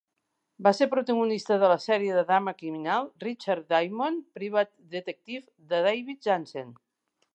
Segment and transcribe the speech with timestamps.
[0.67, 6.31] Va ser protagonista de la sèrie de drama criminal "Richard Diamond, Private Detective" de David
[6.31, 6.75] Janssen.